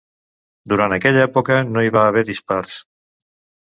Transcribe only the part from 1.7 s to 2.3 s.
hi va haver